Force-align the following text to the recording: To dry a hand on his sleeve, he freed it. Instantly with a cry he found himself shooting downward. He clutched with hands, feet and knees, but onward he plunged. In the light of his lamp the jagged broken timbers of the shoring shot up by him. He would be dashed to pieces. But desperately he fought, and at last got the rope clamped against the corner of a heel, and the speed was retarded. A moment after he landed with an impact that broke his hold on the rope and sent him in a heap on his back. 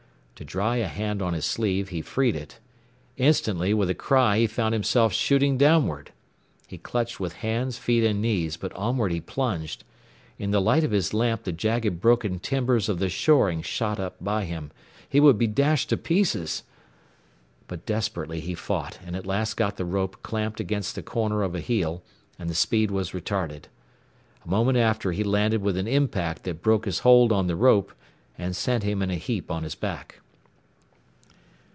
To 0.35 0.43
dry 0.45 0.77
a 0.77 0.87
hand 0.87 1.21
on 1.21 1.33
his 1.35 1.45
sleeve, 1.45 1.89
he 1.89 2.01
freed 2.01 2.35
it. 2.35 2.57
Instantly 3.15 3.75
with 3.75 3.91
a 3.91 3.93
cry 3.93 4.39
he 4.39 4.47
found 4.47 4.73
himself 4.73 5.13
shooting 5.13 5.55
downward. 5.55 6.11
He 6.65 6.79
clutched 6.79 7.19
with 7.19 7.33
hands, 7.33 7.77
feet 7.77 8.03
and 8.03 8.23
knees, 8.23 8.57
but 8.57 8.73
onward 8.73 9.11
he 9.11 9.21
plunged. 9.21 9.83
In 10.39 10.49
the 10.49 10.59
light 10.59 10.83
of 10.83 10.89
his 10.89 11.13
lamp 11.13 11.43
the 11.43 11.51
jagged 11.51 12.01
broken 12.01 12.39
timbers 12.39 12.89
of 12.89 12.97
the 12.97 13.07
shoring 13.07 13.61
shot 13.61 13.99
up 13.99 14.15
by 14.19 14.45
him. 14.45 14.71
He 15.07 15.19
would 15.19 15.37
be 15.37 15.45
dashed 15.45 15.89
to 15.89 15.97
pieces. 15.97 16.63
But 17.67 17.85
desperately 17.85 18.39
he 18.39 18.55
fought, 18.55 18.97
and 19.05 19.15
at 19.15 19.27
last 19.27 19.55
got 19.57 19.77
the 19.77 19.85
rope 19.85 20.23
clamped 20.23 20.59
against 20.59 20.95
the 20.95 21.03
corner 21.03 21.43
of 21.43 21.53
a 21.53 21.59
heel, 21.59 22.01
and 22.39 22.49
the 22.49 22.55
speed 22.55 22.89
was 22.89 23.11
retarded. 23.11 23.65
A 24.43 24.49
moment 24.49 24.79
after 24.79 25.11
he 25.11 25.23
landed 25.23 25.61
with 25.61 25.77
an 25.77 25.87
impact 25.87 26.45
that 26.45 26.63
broke 26.63 26.85
his 26.85 27.01
hold 27.05 27.31
on 27.31 27.45
the 27.45 27.55
rope 27.55 27.93
and 28.39 28.55
sent 28.55 28.81
him 28.83 29.03
in 29.03 29.11
a 29.11 29.17
heap 29.17 29.51
on 29.51 29.61
his 29.61 29.75
back. 29.75 30.15